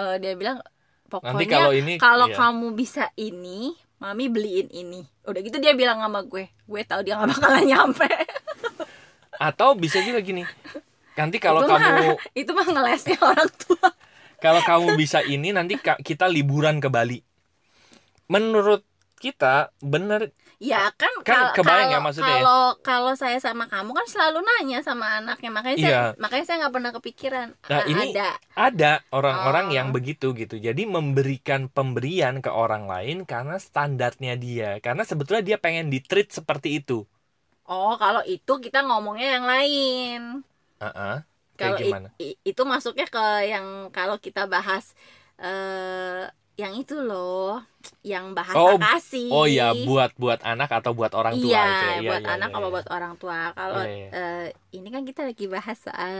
[0.00, 2.36] Eh, dia bilang nanti pokoknya kalau ini kalau iya.
[2.40, 5.04] kamu bisa ini, mami beliin ini.
[5.28, 8.08] Udah gitu dia bilang sama gue, gue tahu dia nggak bakalan nyampe.
[9.36, 10.46] atau bisa juga gini
[11.14, 13.88] nanti kalau itu kamu mah, itu mah ngelesnya orang tua.
[14.42, 17.22] kalau kamu bisa ini nanti kita liburan ke Bali
[18.26, 18.82] menurut
[19.16, 20.32] kita bener
[20.62, 22.40] Ya kan, Kan kal- kebayang ya kalau- maksudnya ya?
[22.40, 26.04] Kalau kalau saya sama kamu kan selalu nanya sama anaknya, makanya saya Iya.
[26.16, 27.48] makanya saya nggak pernah kepikiran.
[27.68, 28.30] Nah, Ah, ini- ada.
[28.54, 29.74] ada orang-orang Oh.
[29.74, 35.58] yang begitu gitu jadi memberikan pemberian ke orang lain karena standarnya dia karena sebetulnya dia
[35.58, 37.04] pengen di treat seperti itu
[37.66, 40.20] Oh, kalau itu kita ngomongnya yang lain.
[40.80, 41.16] Heeh.
[41.54, 42.08] kayak Kalau
[42.40, 44.96] itu masuknya ke yang kalau kita bahas
[45.36, 47.58] eh yang itu loh,
[48.06, 49.26] yang bahasa Oh, kasih.
[49.28, 52.32] oh ya buat buat anak atau buat orang tua iya, itu ya Iya, buat iya,
[52.38, 52.72] anak iya, apa iya.
[52.72, 53.38] buat orang tua.
[53.52, 54.08] Kalau Iya, iya.
[54.12, 56.14] eh, ini kan kita lagi bahas soal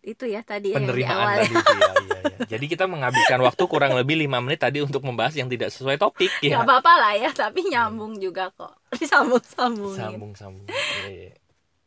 [0.00, 1.36] itu ya tadi yang di penerimaan awal ya.
[1.36, 2.36] tadi itu ya, iya, iya.
[2.48, 6.32] jadi kita menghabiskan waktu kurang lebih lima menit tadi untuk membahas yang tidak sesuai topik
[6.40, 8.72] ya apa-apa lah ya, tapi nyambung juga kok.
[8.96, 10.00] Disambung-sambungin.
[10.00, 11.32] sambung sambung Iya, iya.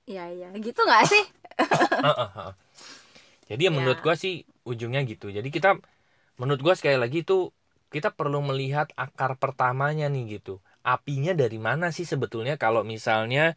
[0.03, 0.47] Iya, iya.
[0.53, 1.23] Gitu gak sih?
[3.43, 3.73] Jadi ya Ya.
[3.73, 5.27] menurut gua sih ujungnya gitu.
[5.27, 5.79] Jadi kita
[6.39, 7.49] menurut gua sekali lagi itu
[7.93, 10.59] kita perlu melihat akar pertamanya nih gitu.
[10.81, 13.53] Apinya dari mana sih sebetulnya kalau misalnya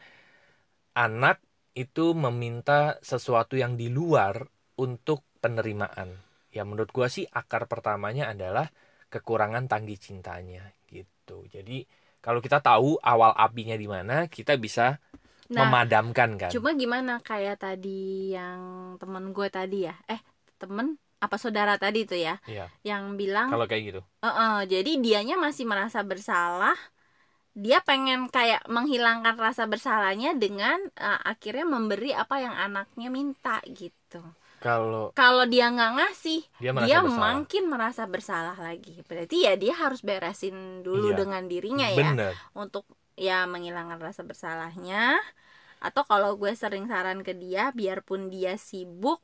[0.96, 1.40] anak
[1.76, 4.48] itu meminta sesuatu yang di luar
[4.80, 6.16] untuk penerimaan.
[6.52, 8.68] Ya menurut gua sih akar pertamanya adalah
[9.12, 11.44] kekurangan tanggi cintanya gitu.
[11.52, 11.84] Jadi
[12.24, 14.98] kalau kita tahu awal apinya di mana, kita bisa
[15.46, 16.50] Nah, memadamkan kan.
[16.50, 19.94] cuma gimana kayak tadi yang temen gue tadi ya?
[20.10, 20.18] Eh,
[20.58, 22.36] temen apa saudara tadi tuh ya?
[22.44, 22.68] Iya.
[22.82, 24.00] Yang bilang, Kalau kayak gitu.
[24.20, 26.76] "Eh-eh, jadi dianya masih merasa bersalah.
[27.56, 34.20] Dia pengen kayak menghilangkan rasa bersalahnya dengan eh, akhirnya memberi apa yang anaknya minta gitu.
[34.56, 37.20] Kalau Kalau dia nggak ngasih, dia merasa dia bersalah.
[37.32, 38.96] makin merasa bersalah lagi.
[39.04, 41.16] Berarti ya dia harus beresin dulu Iya.
[41.16, 42.32] dengan dirinya ya Bener.
[42.52, 42.84] untuk
[43.16, 45.16] ya menghilangkan rasa bersalahnya.
[45.76, 49.20] Atau kalau gue sering saran ke dia, biarpun dia sibuk,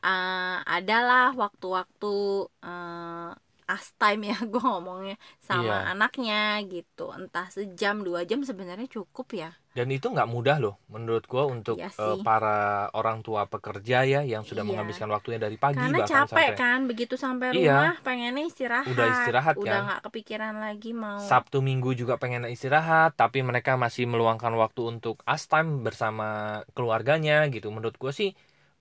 [0.00, 2.14] eh, adalah waktu-waktu
[2.62, 3.30] eh,
[3.64, 5.96] us time ya gue ngomongnya sama Iya.
[5.96, 7.08] anaknya gitu.
[7.10, 9.56] Entah sejam dua jam sebenarnya cukup ya.
[9.72, 12.20] Dan itu nggak mudah loh menurut gua untuk Iya sih.
[12.22, 14.70] para orang tua pekerja ya yang sudah Iya.
[14.70, 17.72] menghabiskan waktunya dari pagi Karena bahkan capek sampai kan begitu sampai Iya.
[17.72, 18.86] rumah pengennya istirahat.
[18.86, 19.82] Udah istirahat Udah kan.
[19.88, 21.18] nggak kepikiran lagi mau.
[21.18, 26.28] Sabtu Minggu juga pengen istirahat tapi mereka masih meluangkan waktu untuk us time bersama
[26.76, 27.72] keluarganya gitu.
[27.72, 28.36] Menurut gua sih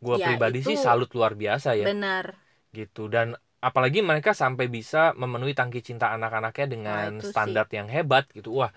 [0.06, 2.36] gua Ya, pribadi sih itu salut luar biasa ya Bener.
[2.78, 3.28] gitu dan
[3.68, 8.72] apalagi mereka sampai bisa memenuhi tangki cinta anak-anaknya dengan itu standar yang hebat gitu wah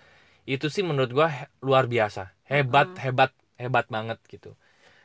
[0.48, 3.02] itu sih menurut gua he- luar biasa hebat Mm-mm.
[3.04, 3.30] hebat
[3.62, 4.50] hebat banget gitu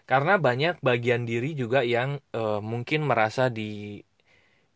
[0.09, 3.99] karena banyak bagian diri juga yang eh, mungkin merasa di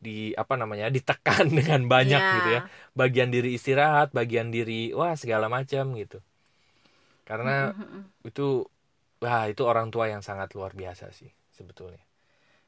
[0.06, 2.30] di apa namanya ditekan dengan banyak Iya.
[2.30, 2.62] gitu ya
[3.00, 6.18] bagian diri istirahat bagian diri wah segala macam gitu
[7.28, 8.12] karena Mm-mm.
[8.28, 8.42] itu
[9.24, 12.02] wah itu orang tua yang sangat luar biasa sih sebetulnya.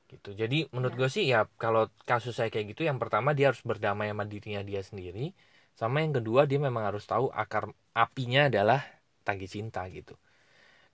[0.08, 0.32] Gitu.
[0.36, 1.00] Jadi menurut Ya.
[1.04, 4.64] gue sih ya kalau kasus saya kayak gitu yang pertama dia harus berdamai sama dirinya
[4.64, 5.36] dia sendiri
[5.76, 8.82] sama yang kedua dia memang harus tahu akar apinya adalah
[9.28, 10.16] tangki cinta gitu.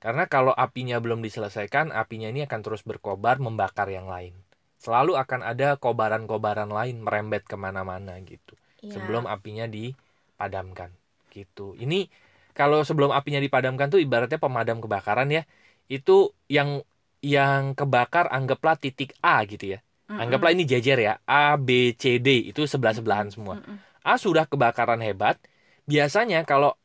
[0.02, 4.36] Karena kalau apinya belum diselesaikan apinya ini akan terus berkobar membakar yang lain.
[4.82, 8.58] Selalu akan ada kobaran-kobaran lain merembet ke mana-mana gitu.
[8.84, 9.00] Iya.
[9.00, 10.92] sebelum apinya dipadamkan
[11.32, 11.72] gitu.
[11.80, 12.12] Ini
[12.54, 15.44] kalau sebelum apinya dipadamkan tuh ibaratnya pemadam kebakaran ya
[15.92, 16.86] itu yang
[17.20, 19.80] yang kebakar anggaplah titik A gitu ya.
[20.14, 23.60] Anggaplah ini jejer ya A B C D itu sebelah sebelahan semua.
[24.06, 25.42] A sudah kebakaran hebat
[25.90, 26.78] biasanya kalau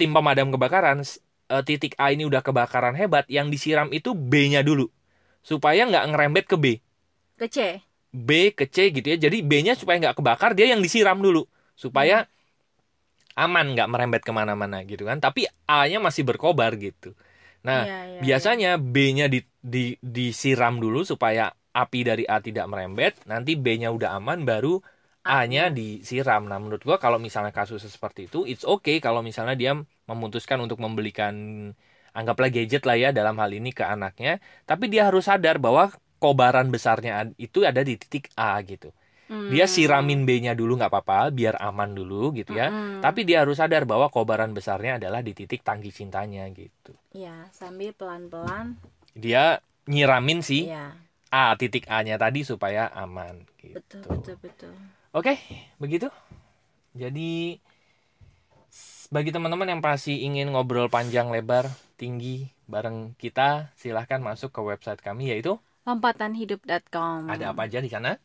[0.00, 1.04] tim pemadam kebakaran
[1.50, 4.88] eh, titik A ini udah kebakaran hebat yang disiram itu B-nya dulu.
[5.44, 6.66] Supaya nggak ngerembet ke B.
[7.36, 7.84] Ke C.
[8.14, 9.18] B ke C gitu ya.
[9.28, 11.44] Jadi B-nya supaya nggak kebakar dia yang disiram dulu.
[11.74, 12.30] Supaya
[13.42, 15.18] aman nggak merembet ke mana-mana gitu kan.
[15.24, 17.14] Tapi A-nya masih berkobar gitu.
[17.66, 21.42] Nah, Iya, iya, biasanya B-nya di, di, disiram dulu supaya
[21.74, 23.12] api dari A tidak merembet.
[23.30, 24.78] Nanti B-nya udah aman, baru
[25.24, 26.44] A-nya disiram.
[26.50, 29.72] Nah, menurut gua kalau misalnya kasusnya seperti itu, it's okay kalau misalnya dia
[30.10, 31.34] memutuskan untuk membelikan
[32.14, 35.90] anggaplah gadget lah ya dalam hal ini ke anaknya, tapi dia harus sadar bahwa
[36.22, 38.94] kobaran besarnya itu ada di titik A gitu.
[39.24, 39.48] Hmm.
[39.48, 42.68] Dia siramin B-nya dulu nggak apa-apa, biar aman dulu gitu ya.
[42.68, 43.00] Mm-mm.
[43.00, 46.92] Tapi dia harus sadar bahwa kobaran besarnya adalah di titik tangki cintanya gitu.
[47.14, 48.74] ya sambil pelan-pelan
[49.14, 50.92] Dia nyiramin sih ya
[51.30, 53.78] A titik A-nya tadi supaya aman gitu.
[53.78, 54.74] betul betul betul
[55.14, 55.38] Oke,
[55.78, 56.10] begitu.
[56.94, 57.58] Jadi
[59.14, 64.98] bagi teman-teman yang masih ingin ngobrol panjang lebar tinggi bareng kita, silahkan masuk ke website
[64.98, 65.54] kami yaitu
[65.86, 68.18] lompatanhidup.com ada apa aja di sana?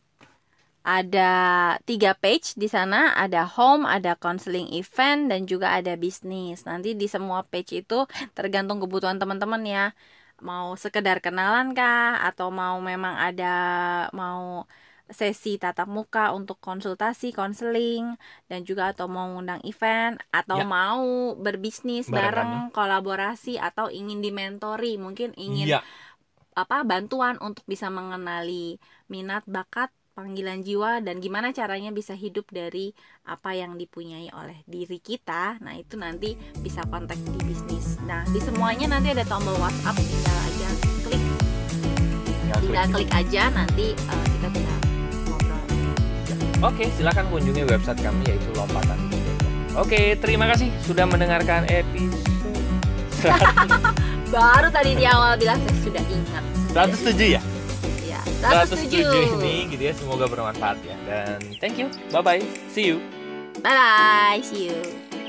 [0.98, 1.22] Ada
[1.90, 2.98] tiga page di sana.
[3.24, 6.58] Ada home ada counseling event dan juga ada bisnis.
[6.70, 7.96] Nanti di semua page itu
[8.38, 9.84] tergantung kebutuhan teman-teman ya.
[10.48, 12.20] Mau sekedar kenalan kah?
[12.28, 13.46] Atau mau memang ada
[14.20, 14.66] mau
[15.10, 18.14] sesi tatap muka untuk konsultasi konseling
[18.50, 20.66] dan juga atau mau undang event atau Ya.
[20.76, 25.80] mau berbisnis Barengan, bareng kolaborasi atau ingin dimentori mungkin ingin Iya,
[26.54, 28.78] apa bantuan untuk bisa mengenali
[29.14, 32.92] minat bakat panggilan jiwa dan gimana caranya bisa hidup dari
[33.24, 38.44] apa yang dipunyai oleh diri kita nah itu nanti bisa kontak di bisnis nah di
[38.44, 40.68] semuanya nanti ada tombol WhatsApp tinggal aja
[41.08, 41.24] klik
[42.28, 43.08] tinggal tinggal klik.
[43.08, 44.78] klik aja nanti eh, kita tinggal
[45.32, 45.64] ngobrol
[46.60, 49.00] Oke, silakan kunjungi website kami yaitu lompatan.
[49.80, 52.20] Oke, terima kasih sudah mendengarkan episode
[54.36, 56.44] baru tadi di awal bilang saya sudah ingat
[56.76, 57.40] 107 ya?
[57.40, 57.59] ya
[58.42, 60.96] 107 ini gitu ya, semoga bermanfaat ya.
[61.08, 61.92] Dan thank you.
[62.10, 62.44] Bye bye.
[62.72, 63.00] See you.
[63.64, 65.29] bye bye see you